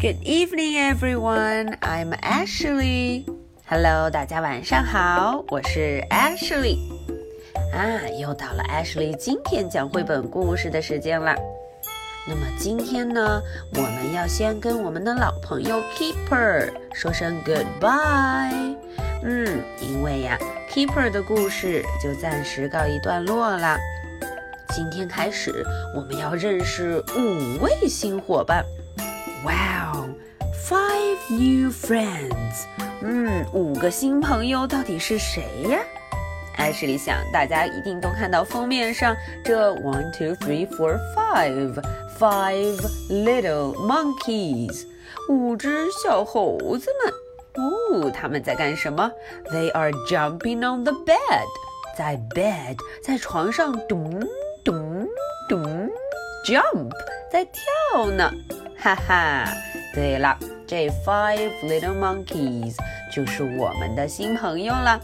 [0.00, 1.76] Good evening, everyone.
[1.80, 3.24] I'm Ashley.
[3.66, 6.78] Hello，大家晚上好，我是 Ashley。
[7.72, 11.34] 啊，又到了 Ashley 今天讲绘本故事的时间了。
[12.28, 13.42] 那么今天呢，
[13.74, 18.76] 我们要先跟我们的老朋友 Keeper 说声 Goodbye。
[19.24, 20.38] 嗯，因为呀
[20.70, 23.76] ，Keeper 的故事就暂时告一段落了。
[24.68, 28.64] 今天开始，我们要认识五位新伙伴。
[29.48, 30.10] Wow,
[30.52, 32.66] five new friends！
[33.00, 35.78] 嗯，五个新朋友到底是谁呀？
[36.58, 41.82] 艾什里想，大家一定都看到封面上这 one, two, three, four, five,
[42.18, 42.76] five
[43.08, 44.84] little monkeys，
[45.30, 48.04] 五只小猴子们。
[48.04, 49.10] 哦，他们在干什么
[49.50, 51.46] ？They are jumping on the bed，
[51.96, 54.20] 在 bed，在床上咚
[54.62, 55.08] 咚
[55.48, 55.88] 咚
[56.44, 56.90] jump，
[57.32, 58.30] 在跳呢。
[58.80, 59.44] 哈哈，
[59.92, 62.76] 对了，这 Five Little Monkeys
[63.12, 65.00] 就是我们的新朋友了。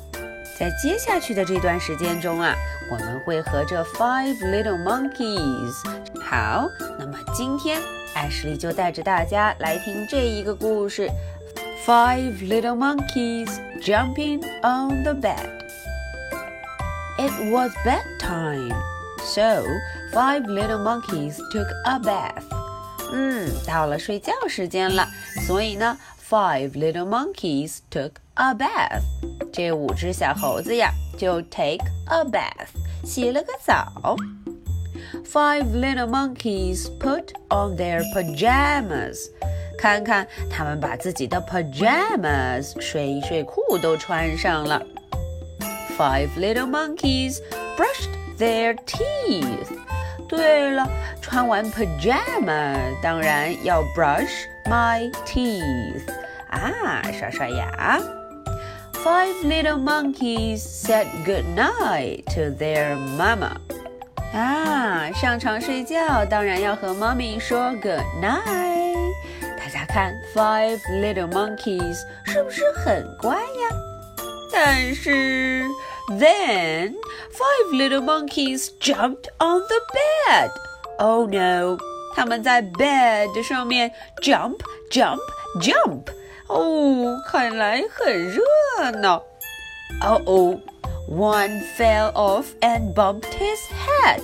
[0.59, 2.55] 在接下去的这段时间中啊，
[2.93, 5.75] 我们会和这 Five Little Monkeys。
[6.23, 7.81] 好，那么今天
[8.15, 11.11] Ashley 就带着大家来听这一个故事
[11.85, 13.51] ：Five Little Monkeys
[13.83, 15.51] Jumping on the Bed。
[17.19, 18.75] It was bedtime,
[19.19, 19.65] so
[20.13, 22.54] five little monkeys took a bath.
[23.17, 25.09] 嗯，到了睡觉时间了，
[25.47, 25.97] 所以呢
[26.29, 29.03] ，five little monkeys took a bath。
[29.53, 34.17] 这五只小猴子呀，就 take a bath，洗了个澡。
[35.25, 39.17] Five little monkeys put on their pajamas。
[39.79, 44.83] 看看，他们把自己的 pajamas 睡衣睡裤都穿上了。
[45.97, 47.39] Five little monkeys
[47.77, 49.94] brushed their teeth。
[50.29, 50.89] 对了，
[51.21, 56.09] 穿完 pajama 当然要 brush my teeth
[56.51, 58.01] 啊，刷刷牙。
[59.05, 63.53] Five little monkeys said good night to their mama。
[64.33, 69.13] 啊，上床睡觉当然要和 mommy 说 good night。
[69.59, 73.77] 大家看，five little monkeys 是不是很乖呀？
[74.53, 75.65] 但是。
[76.10, 76.96] Then
[77.32, 80.50] five little monkeys jumped on the bed.
[80.98, 81.78] Oh no!
[82.16, 83.92] 他们在 bed 上面
[84.22, 84.60] jump
[84.92, 85.20] jump
[85.62, 86.08] jump.
[86.48, 88.42] 哦，看来很热
[89.00, 89.24] 闹。
[90.02, 90.60] Oh oh!
[91.08, 94.22] One fell off and bumped his head.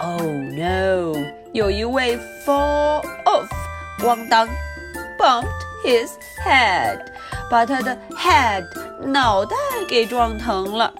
[0.00, 1.14] Oh no!
[1.52, 3.48] 有一位 fall off，
[4.00, 4.48] 咣当，
[5.18, 5.46] bumped
[5.84, 6.10] his
[6.44, 7.00] head，
[7.50, 8.64] 把他的 head
[9.06, 9.56] 脑袋
[9.88, 10.92] 给撞疼了。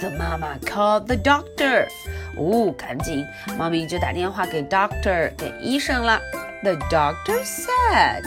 [0.00, 1.86] The mama called the doctor。
[2.36, 3.26] 哦，赶紧，
[3.58, 6.20] 妈咪就打电话给 doctor，给医生了。
[6.62, 8.24] The doctor said，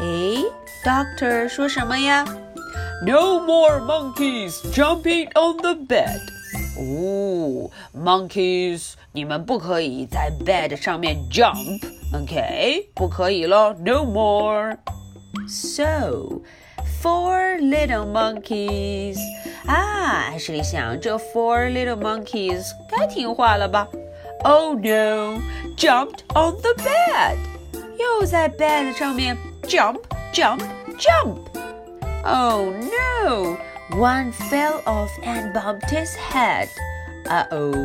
[0.00, 0.44] 诶，
[0.84, 2.24] doctor 说什么呀？
[3.02, 6.20] No more monkeys jumping on the bed。
[6.78, 14.76] 哦，monkeys，你们不可以在 bed 上面 jump，OK，不可以咯，No more。
[15.48, 19.16] So。Four little monkeys
[19.66, 23.86] 啊，艾什里想，这 four little monkeys 该听话了吧？
[24.42, 25.40] Oh no!
[25.76, 27.36] Jumped on the bed，
[27.96, 30.00] 又在 bed 上面 jump
[30.32, 30.62] jump
[30.98, 33.56] jump。Oh no!
[33.96, 36.68] One fell off and bumped his head.
[37.26, 37.76] Uh oh，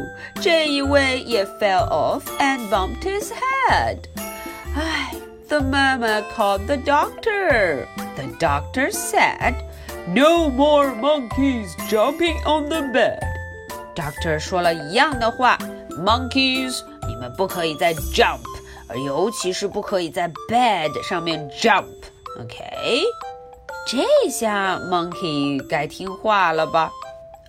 [0.42, 4.06] 这一位也 fell off and bumped his head.
[4.76, 5.14] 唉。
[5.50, 7.88] the mama called the doctor.
[8.16, 9.56] The doctor said,
[10.08, 13.20] No more monkeys jumping on the bed.
[13.96, 15.58] Doctor 说了一样的话，
[15.92, 18.40] Monkeys，你们不可以再 jump，
[18.88, 23.04] 而尤其是不可以在 bed 上面 jump。OK，
[23.86, 26.92] 这下 Monkey 该听话了吧？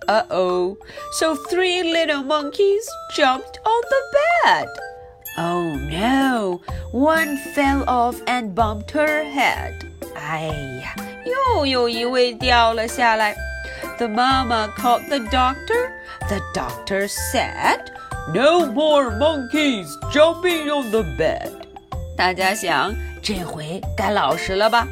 [0.05, 0.75] Uh oh!
[1.17, 2.85] So three little monkeys
[3.15, 4.01] jumped on the
[4.43, 4.67] bed.
[5.37, 6.61] Oh no!
[6.91, 9.73] One fell off and bumped her head.
[10.15, 10.47] 哎
[10.81, 10.95] 呀，
[11.25, 13.35] 又有一位掉了下来。
[13.97, 15.91] The mama called the doctor.
[16.29, 17.79] The doctor said,
[18.33, 21.51] "No more monkeys jumping on the bed."
[22.15, 24.87] 大家想，这回该老实了吧？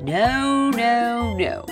[0.00, 1.66] No, no, no.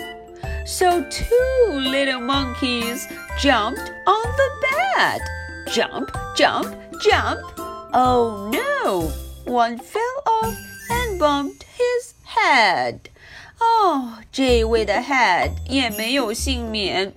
[0.65, 3.06] So two little monkeys
[3.41, 5.21] jumped on the bed.
[5.67, 6.69] Jump, jump,
[7.00, 7.41] jump.
[7.97, 9.11] Oh no!
[9.44, 10.56] One fell off
[10.91, 13.11] and bumped his head.
[13.61, 17.15] 哦，这位的 head 也没有幸免。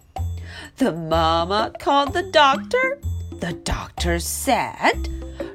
[0.78, 3.00] The mama called the doctor.
[3.40, 5.10] The doctor said,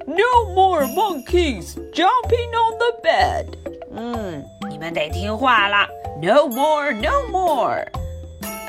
[0.06, 3.46] "No more monkeys jumping on the bed."
[3.92, 5.88] 嗯，你们得听话啦，
[6.22, 7.86] No more, no more.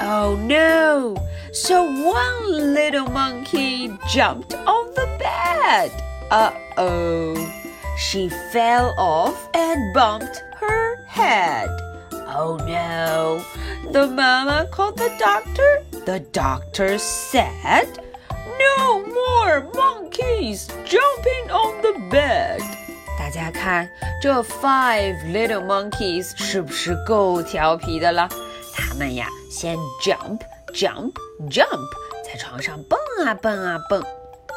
[0.01, 1.15] Oh no!
[1.53, 5.91] So one little monkey jumped on the bed.
[6.29, 7.35] Uh oh.
[7.97, 11.69] She fell off and bumped her head.
[12.33, 13.43] Oh no.
[13.91, 15.83] The mama called the doctor.
[16.05, 17.99] The doctor said,
[18.57, 22.61] No more monkeys jumping on the bed.
[23.19, 23.89] 大家看，
[24.21, 28.27] 这 five little monkeys 是不是够调皮的了？
[28.73, 30.39] 他们呀，先 jump
[30.73, 31.13] jump
[31.49, 31.87] jump，
[32.25, 34.03] 在床上蹦啊蹦啊蹦，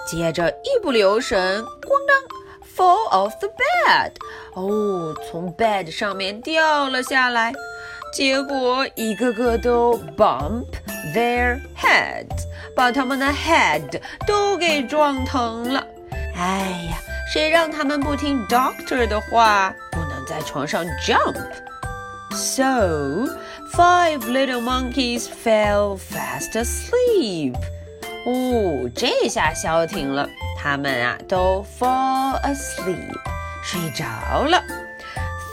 [0.08, 4.12] 接着一不留神，咣当，fall off the bed，
[4.54, 7.52] 哦，从 bed 上面掉了下来，
[8.12, 10.66] 结果一个个都 bump
[11.14, 12.44] their heads，
[12.76, 15.86] 把他们的 head 都给撞疼了。
[16.36, 16.98] 哎呀，
[17.32, 23.28] 谁让他们不听 doctor 的话，不能在床上 jump？So
[23.74, 27.56] Five little monkeys fell fast asleep.
[28.25, 33.13] 哦，这下消停了，他们啊都 fall asleep，
[33.63, 34.05] 睡着
[34.43, 34.61] 了。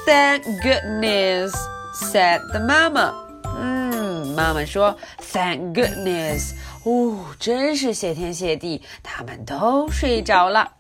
[0.05, 1.53] Thank goodness,
[1.95, 3.13] said the mama.
[3.59, 4.97] 嗯，妈妈说
[5.33, 6.53] Thank goodness.
[6.85, 10.71] 哦，真是谢天谢地，他们都睡着了。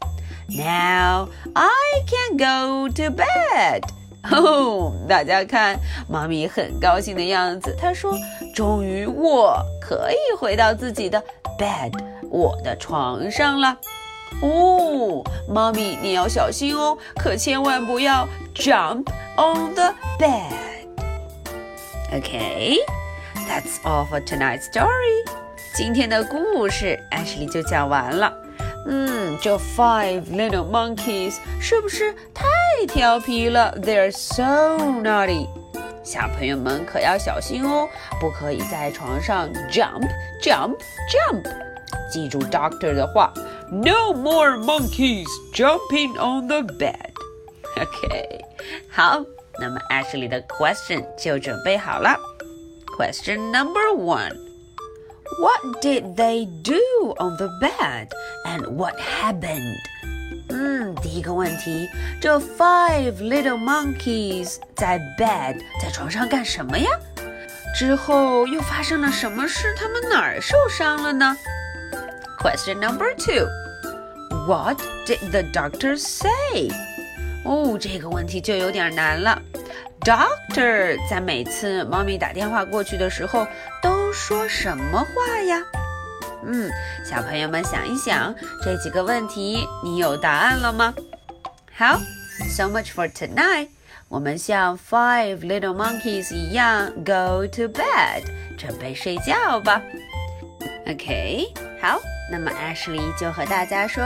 [0.49, 1.73] Now I
[2.06, 3.83] can go to bed.
[4.31, 5.79] 哦，大家看，
[6.09, 7.77] 妈咪很高兴的样子。
[7.81, 8.12] 她说
[8.55, 11.23] ：“终于我可以回到自己的
[11.58, 11.93] bed，
[12.31, 13.76] 我的床上了。
[14.43, 19.06] 哦，妈咪，你要小心哦，可千万不要 jump
[19.37, 20.53] on the bed。
[22.12, 22.76] Okay,
[23.49, 25.25] that's all for tonight's story。
[25.75, 28.32] 今天的故事 Ashley 就讲完了。
[28.88, 32.47] 嗯，这 Five Little Monkeys 是不是太
[32.87, 35.49] 调皮了？They're so naughty。
[36.06, 37.88] 小朋友们可要小心哦，
[38.19, 40.08] 不可以在床上 jump
[40.42, 40.78] jump
[41.10, 41.44] jump。
[42.12, 43.34] 记住 doctor 的话，
[43.72, 48.46] No more monkeys jumping on the bed。OK，
[48.90, 49.24] 好，
[49.60, 52.18] 那么 Ashley 的 question 就准备好了。
[52.98, 58.10] Question number one。What did they do on the bed
[58.46, 59.78] and what happened?
[60.58, 61.87] 嗯，第一个问题，
[62.19, 66.88] 这 five little monkeys 在 bed 在床上干什么呀？
[67.79, 69.75] 之后又发生了什么事？
[69.76, 71.37] 他们哪儿受伤了呢
[72.41, 73.47] ？Question number two.
[74.47, 76.70] What did the doctor say?
[77.44, 79.38] 哦，这个问题就有点难了。
[80.00, 83.47] Doctor 在每次猫咪打电话过去的时候
[83.82, 85.62] 都说什么话呀？
[86.47, 86.71] 嗯，
[87.05, 90.95] 小朋友们想一想这几个问题，你有答案了吗？
[91.77, 92.01] 好
[92.49, 93.69] ，so much for tonight。
[94.09, 98.23] 我们像 Five Little Monkeys 一样 go to bed，
[98.57, 99.83] 准备睡觉吧。
[100.87, 101.53] OK，
[101.83, 101.99] 好，
[102.31, 104.05] 那么 Ashley 就和大家说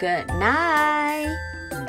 [0.00, 1.86] Good night，bye。